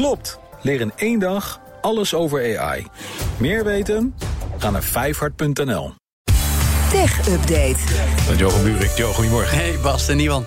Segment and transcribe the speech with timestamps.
[0.00, 0.38] Klopt.
[0.62, 2.86] Leer in één dag alles over AI.
[3.38, 4.14] Meer weten?
[4.58, 5.92] Ga naar vijfhart.nl.
[6.90, 7.76] Tech Update.
[8.28, 8.90] Met Johan Buurik.
[8.90, 9.56] Jo, goedemorgen.
[9.56, 10.46] Hey Bas en Iwan.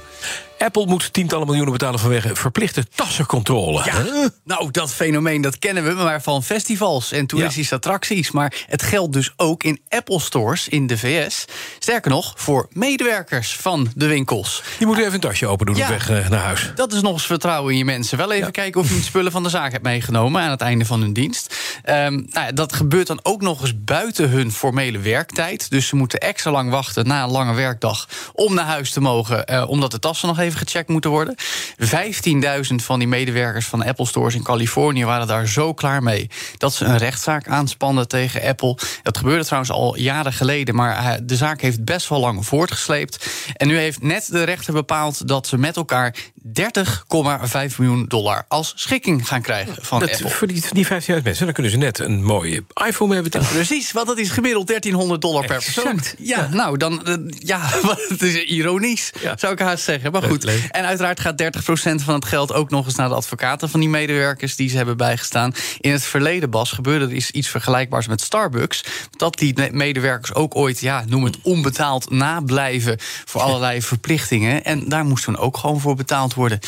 [0.63, 3.81] Apple moet tientallen miljoenen betalen vanwege verplichte tassencontrole.
[3.86, 8.32] Ja, nou, dat fenomeen dat kennen we maar van festivals en toeristische attracties.
[8.32, 11.46] Maar het geldt dus ook in Apple stores in de VS.
[11.79, 14.64] Sterker nog, voor medewerkers van de winkels.
[14.78, 15.84] Die moeten even een tasje open doen Ja.
[15.84, 16.71] op weg eh, naar huis.
[16.75, 18.18] Dat is nog eens vertrouwen in je mensen.
[18.18, 18.52] Wel even Ja.
[18.52, 21.14] kijken of je niet spullen van de zaak hebt meegenomen aan het einde van hun
[21.14, 21.56] dienst.
[21.84, 25.70] Ehm, nou, dat gebeurt dan ook nog eens buiten hun formele werktijd.
[25.70, 29.45] Dus ze moeten extra lang wachten na een lange werkdag om naar huis te mogen,
[29.45, 31.36] eh, omdat de tassen nog even gecheckt moeten worden.
[32.70, 36.73] 15.000 van die medewerkers van Apple stores in Californië waren daar zo klaar mee dat
[36.73, 38.78] ze een rechtszaak aanspannen tegen Apple.
[39.02, 43.28] Dat gebeurde trouwens al jaren geleden, maar eh, de zaak heeft best wel lang voortgesleept.
[43.53, 46.16] En nu heeft net de rechter bepaald dat ze met elkaar
[46.47, 50.30] 30,5 miljoen dollar als schikking gaan krijgen van Dat, Apple.
[50.30, 50.92] voor die, die 15.000
[51.23, 53.48] mensen, dan kunnen ze net een mooie iPhone mee betalen.
[53.64, 56.00] Precies, want dat is gemiddeld 1300 dollar per persoon.
[56.17, 57.59] Ja, nou, dan, eh, ja,
[58.09, 59.38] het is ironisch, Ja.
[59.38, 60.12] zou ik haast zeggen.
[60.12, 60.64] Maar goed, leuk.
[60.72, 63.89] en uiteraard gaat 30% van het geld ook nog eens naar de advocaten van die
[63.89, 65.54] medewerkers die ze hebben bijgestaan.
[65.80, 68.84] In het verleden, Bas, gebeurde er iets vergelijkbaars met Starbucks.
[69.17, 74.64] Dat die me- medewerkers ook ooit, ja, noem het onbetaald nablijven voor allerlei verplichtingen.
[74.64, 76.59] En daar moest toen ook gewoon voor betaald worden.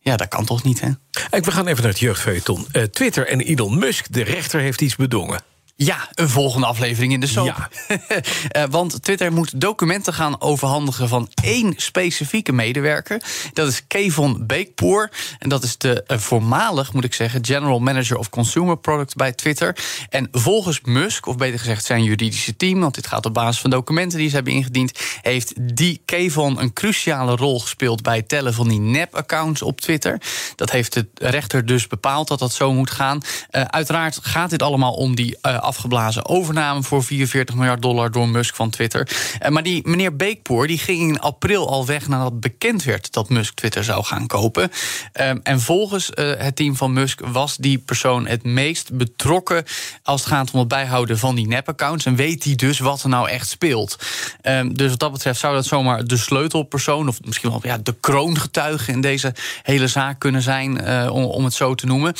[0.00, 0.90] Ja, dat kan toch niet, hè?
[1.30, 2.66] We gaan even naar het jeugdfeuilleton.
[2.72, 5.42] Eh, Twitter en Elon Musk, de rechter heeft iets bedongen.
[5.74, 7.46] Ja, een volgende aflevering in de soap.
[7.46, 7.68] Ja.
[8.48, 13.22] Eh, want Twitter moet documenten gaan overhandigen van één specifieke medewerker.
[13.52, 15.10] Dat is Kevon Beekpoor.
[15.38, 19.32] En dat is de eh, voormalig, moet ik zeggen, General Manager of Consumer Product bij
[19.32, 19.76] Twitter.
[20.08, 23.70] En volgens Musk, of beter gezegd zijn juridische team, want dit gaat op basis van
[23.70, 28.54] documenten die ze hebben ingediend, heeft die Kevon een cruciale rol gespeeld bij het tellen
[28.54, 30.20] van die nep-accounts op Twitter.
[30.56, 33.20] Dat heeft de rechter dus bepaald dat dat zo moet gaan.
[33.50, 38.28] Eh, uiteraard gaat dit allemaal om die eh, afgeblazen overname voor 44 miljard dollar door
[38.28, 39.08] Musk van Twitter.
[39.38, 43.28] Eh, maar die meneer Beekpoor die ging in april al weg nadat bekend werd dat
[43.28, 44.70] Musk Twitter zou gaan kopen.
[45.12, 49.64] Ehm, en volgens eh, het team van Musk was die persoon het meest betrokken
[50.02, 52.04] als het gaat om het bijhouden van die nep-accounts.
[52.04, 53.96] En weet hij dus wat er nou echt speelt.
[54.40, 57.94] Ehm, dus wat dat betreft zou dat zomaar de sleutelpersoon, of misschien wel ja, de
[58.00, 62.14] kroongetuige in deze hele zaak kunnen zijn, eh, om, het zo te noemen.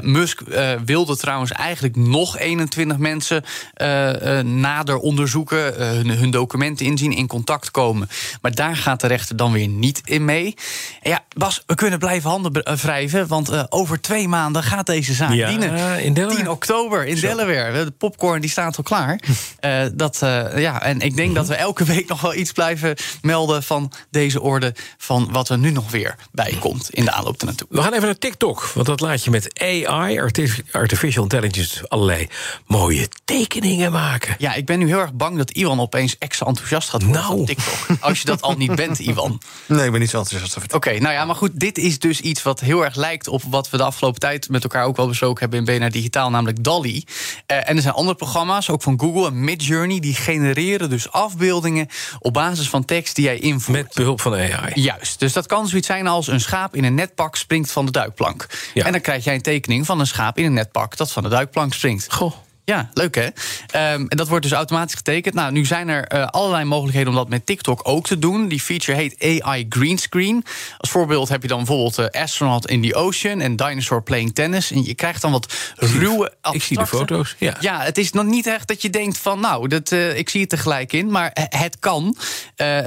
[0.00, 0.40] Musk
[0.84, 7.12] wilde trouwens eigenlijk nog 21 mensen eh, eh, nader onderzoeken, eh, hun, hun documenten inzien,
[7.12, 8.08] in contact komen.
[8.40, 10.54] Maar daar gaat de rechter dan weer niet in mee.
[11.02, 12.52] En ja, Bas, we kunnen blijven handen
[12.82, 16.02] wrijven, want over twee maanden gaat deze zaak Ja, dienen.
[16.02, 16.36] in Delaware.
[16.38, 17.84] 10 oktober in Delaware.
[17.84, 19.20] De popcorn die staat al klaar.
[19.94, 20.18] Dat,
[20.56, 24.40] ja, en ik denk dat we elke week nog wel iets blijven melden van deze
[24.40, 24.74] orde.
[24.98, 27.66] van wat er nu nog weer bij komt in de aanloop ernaartoe.
[27.70, 32.28] We gaan even naar TikTok, want dat laat je met AI, artif- artificial intelligence, allerlei
[32.78, 34.34] mooie tekeningen maken.
[34.38, 37.36] Ja, ik ben nu heel erg bang dat Iwan opeens extra enthousiast gaat worden Nou.
[37.36, 37.96] van TikTok.
[38.00, 39.40] Als je dat al niet bent, Iwan.
[39.66, 42.20] Nee, ik ben niet zo enthousiast over Oké, nou ja, maar goed, dit is dus
[42.20, 45.06] iets wat heel erg lijkt op wat we de afgelopen tijd met elkaar ook wel
[45.08, 47.04] besproken hebben in BNR Digitaal, namelijk DALI.
[47.46, 51.88] Eh, en er zijn andere programma's, ook van Google en Midjourney, die genereren dus afbeeldingen
[52.18, 53.82] op basis van tekst die jij invoert.
[53.82, 54.72] Met behulp van AI.
[54.74, 57.92] Juist, dus dat kan zoiets zijn als een schaap in een netpak springt van de
[57.92, 58.46] duikplank.
[58.74, 58.84] Ja.
[58.84, 61.28] En dan krijg jij een tekening van een schaap in een netpak dat van de
[61.28, 62.12] duikplank springt.
[62.12, 62.32] Goh.
[62.66, 63.26] Ja, leuk hè?
[63.66, 65.34] Ehm, en dat wordt dus automatisch getekend.
[65.34, 68.48] Nou, nu zijn er eh, allerlei mogelijkheden om dat met TikTok ook te doen.
[68.48, 70.44] Die feature heet AI Green Screen.
[70.78, 74.70] Als voorbeeld heb je dan bijvoorbeeld eh, Astronaut in the Ocean en Dinosaur Playing Tennis.
[74.70, 77.34] En je krijgt dan wat ruwe Ik zie de abstracte- foto's.
[77.38, 77.56] Ja.
[77.60, 80.40] ja, het is nog niet echt dat je denkt van, nou, dat, eh, ik zie
[80.40, 82.16] het er gelijk in, maar het kan.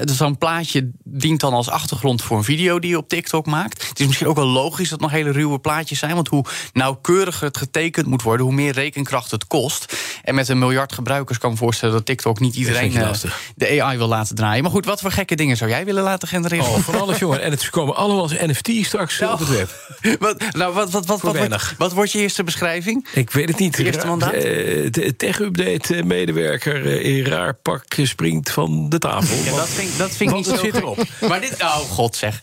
[0.04, 3.88] Dus zo'n plaatje dient dan als achtergrond voor een video die je op TikTok maakt.
[3.88, 6.46] Het is misschien ook wel logisch dat het nog hele ruwe plaatjes zijn, want hoe
[6.74, 9.68] nauwkeuriger het getekend moet worden, hoe meer rekenkracht het kost.
[10.24, 13.32] En met een miljard gebruikers kan ik me voorstellen dat TikTok niet iedereen je eh,
[13.56, 14.64] de AI wil laten draaien.
[14.64, 16.66] Maar goed, wat voor gekke dingen zou jij willen laten genereren?
[16.66, 17.42] Oh, van alles, jongen.
[17.42, 19.70] En het komen allemaal als NFT straks op het web.
[20.20, 23.08] wat, nou, wat, wat, wat, wat, wat, wordt je eerste beschrijving?
[23.14, 23.78] Ik weet het niet.
[23.78, 24.34] De eerste mandaat?
[24.34, 24.42] Eh,
[24.92, 29.38] de tech-update medewerker eh, in raar pak springt van de tafel.
[29.44, 31.04] Ja, dat vind, dat vind ik niet zo zit erop.
[31.28, 32.40] Maar dit, oh god zeg.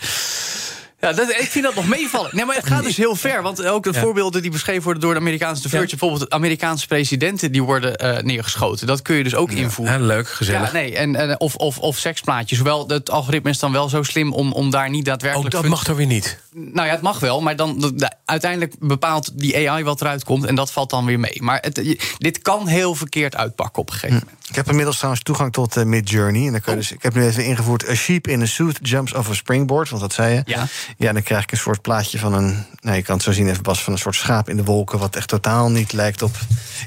[1.01, 2.31] Ja, dat, ik vind dat nog meevallen.
[2.33, 3.43] Nee, maar het gaat dus heel ver.
[3.43, 5.87] Want ook de voorbeelden die beschreven worden door de Amerikaanse The Verge...
[5.87, 8.87] bijvoorbeeld Amerikaanse presidenten die worden eh, neergeschoten.
[8.87, 10.01] Dat kun je dus ook invoeren.
[10.01, 10.73] Ja, leuk, gezellig.
[10.73, 12.59] Ja, nee, en, en, of, of, of seksplaatjes.
[12.59, 15.55] Hoewel het algoritme is dan wel zo slim om, om daar niet Ook daadwerkelijk...
[15.55, 16.39] Oh, dat mag toch weer niet?
[16.59, 20.45] Nou ja, het mag wel, maar dan, de- uiteindelijk bepaalt die AI wat eruit komt...
[20.45, 21.43] en dat valt dan weer mee.
[21.43, 24.49] Maar het, dit kan heel verkeerd uitpakken op een gegeven moment.
[24.49, 26.47] Ik heb inmiddels trouwens toegang tot uh, Midjourney.
[26.47, 27.89] En dan kun je dus, ik heb nu even ingevoerd...
[27.89, 29.89] A sheep in a suit jumps off a springboard.
[29.89, 30.43] Want dat zei je.
[30.45, 30.67] Ja.
[30.99, 32.65] Ja, dan krijg ik een soort plaatje van een...
[32.81, 34.99] Nou, je kan het zo zien even, Bas, van een soort schaap in de wolken...
[34.99, 36.37] wat echt totaal niet lijkt op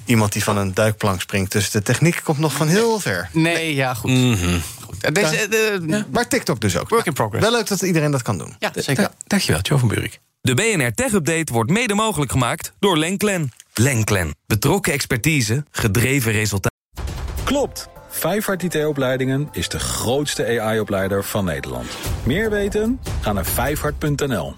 [0.05, 1.51] iemand die van een duikplank springt.
[1.51, 3.29] Dus de techniek komt nog van heel ver.
[3.33, 4.11] Nee, ja, goed.
[4.89, 5.15] Goed.
[5.15, 6.89] Deze, Maar TikTok dus ook.
[6.89, 7.43] Work in progress.
[7.45, 8.55] Wel leuk dat iedereen dat kan doen.
[8.59, 9.03] Ja, zeker.
[9.03, 10.19] Da- dankjewel, Joe van Buurik.
[10.41, 13.51] De BNR Tech Update wordt mede mogelijk gemaakt door Lenklen.
[13.73, 14.35] Lenklen.
[14.47, 16.77] Betrokken expertise, gedreven resultaten.
[17.43, 17.87] Klopt.
[18.09, 21.87] Vijfhart IT-opleidingen is de grootste AI-opleider van Nederland.
[22.23, 22.99] Meer weten?
[23.21, 24.55] Ga naar vijfhart.nl.